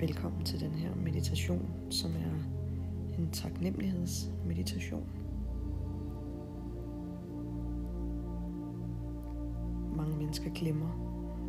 [0.00, 2.34] Velkommen til den her meditation, som er
[3.18, 5.06] en taknemmelighedsmeditation.
[9.96, 10.88] Mange mennesker glemmer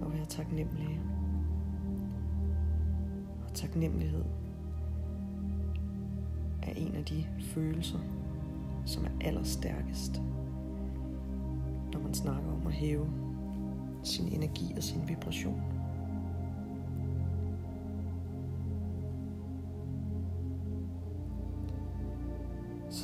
[0.05, 1.02] at være taknemmelige.
[3.48, 4.23] Og taknemmelighed
[6.63, 7.99] er en af de følelser,
[8.85, 10.21] som er allerstærkest,
[11.93, 13.07] når man snakker om at hæve
[14.04, 15.80] sin energi og sin vibration.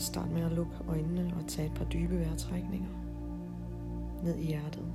[0.07, 2.89] Start med at lukke øjnene og tage et par dybe vejrtrækninger
[4.23, 4.85] ned i hjertet.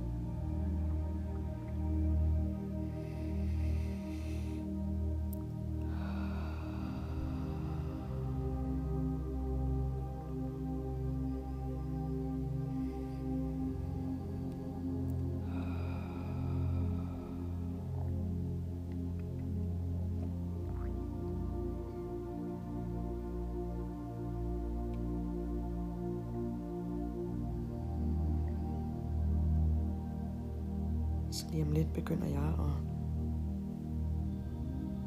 [31.43, 32.73] Så lige om lidt begynder jeg at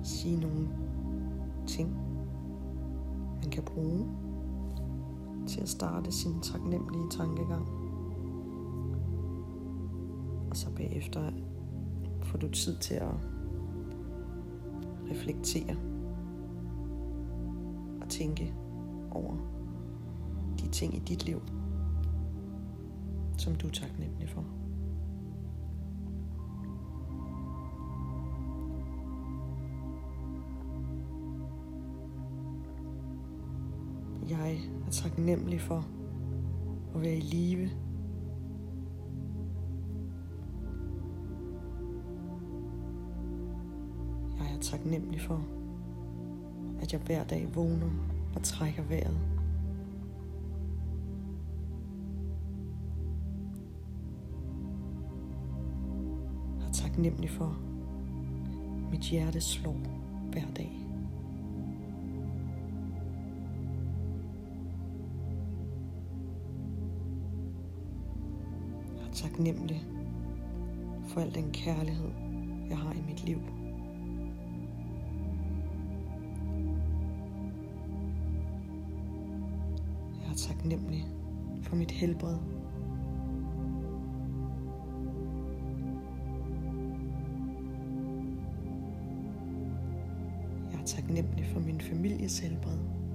[0.07, 0.69] sige nogle
[1.67, 1.97] ting,
[3.43, 4.07] man kan bruge
[5.47, 7.69] til at starte sin taknemmelige tankegang.
[10.51, 11.31] Og så bagefter
[12.23, 13.15] får du tid til at
[15.11, 15.77] reflektere
[18.03, 18.55] og tænke
[19.11, 19.37] over
[20.61, 21.41] de ting i dit liv,
[23.39, 24.66] som du er taknemmelig for.
[34.29, 35.87] Jeg er taknemmelig for
[36.95, 37.71] at være i live.
[44.39, 45.45] Jeg er taknemmelig for,
[46.81, 47.91] at jeg hver dag vågner
[48.35, 49.19] og trækker vejret.
[56.61, 57.45] Jeg er taknemmelig for,
[58.87, 59.77] at mit hjerte slår
[60.33, 60.86] hver dag.
[69.17, 69.87] Taknemmelig
[71.09, 72.11] for al den kærlighed,
[72.69, 73.39] jeg har i mit liv.
[80.23, 81.07] Jeg er taknemmelig
[81.63, 82.37] for mit helbred.
[90.73, 93.06] Jeg er taknemmelig for min families helbred.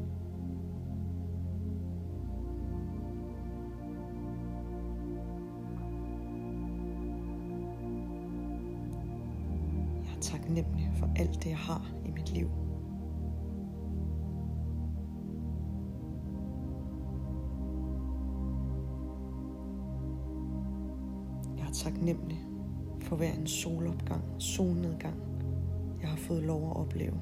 [10.22, 12.50] Taknemmelig for alt det, jeg har i mit liv.
[21.58, 22.40] Jeg er taknemmelig
[23.02, 25.16] for hver en solopgang, solnedgang,
[26.02, 27.18] jeg har fået lov at opleve.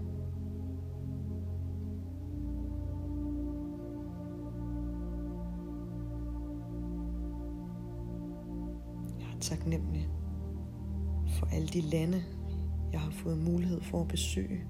[9.20, 10.08] Jeg er taknemmelig
[11.28, 12.24] for alle de lande,
[12.92, 14.66] jeg har fået mulighed for at besøge.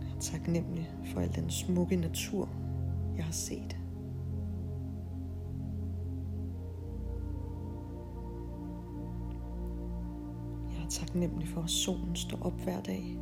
[0.00, 2.48] Jeg er taknemmelig for al den smukke natur,
[3.16, 3.78] jeg har set.
[10.70, 13.18] Jeg er taknemmelig for, at solen står op hver dag.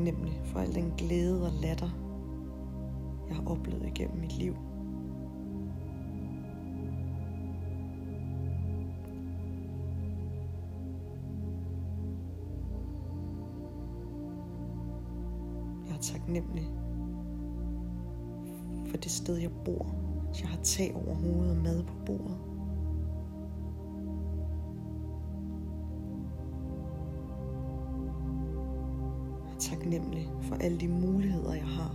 [0.00, 1.90] Taknemmelig for al den glæde og latter,
[3.28, 4.56] jeg har oplevet igennem mit liv.
[15.88, 16.68] Jeg er taknemmelig
[18.86, 19.94] for det sted, jeg bor.
[20.40, 22.49] Jeg har tag over hovedet og mad på bordet.
[30.60, 31.94] Alle de muligheder, jeg har.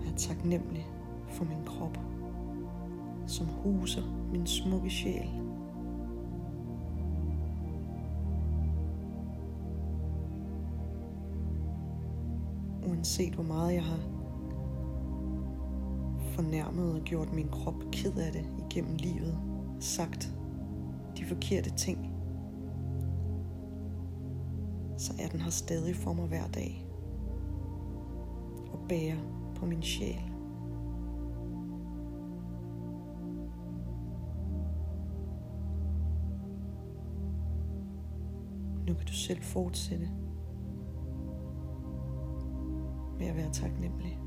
[0.00, 0.86] Jeg er taknemmelig
[1.28, 1.98] for min krop,
[3.26, 5.28] som huser min smukke sjæl.
[12.88, 14.00] Uanset hvor meget jeg har
[16.34, 19.49] fornærmet og gjort min krop ked af det igennem livet,
[19.80, 20.34] sagt
[21.16, 22.14] de forkerte ting,
[24.96, 26.86] så er den her stadig for mig hver dag
[28.72, 29.16] og bærer
[29.54, 30.22] på min sjæl.
[38.86, 40.08] Nu kan du selv fortsætte
[43.18, 44.18] med at være taknemmelig.